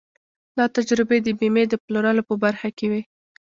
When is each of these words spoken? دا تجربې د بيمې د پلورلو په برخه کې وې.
دا 0.57 0.65
تجربې 0.77 1.17
د 1.21 1.27
بيمې 1.39 1.63
د 1.69 1.73
پلورلو 1.83 2.21
په 2.29 2.35
برخه 2.43 2.67
کې 2.77 2.85
وې. 2.91 3.01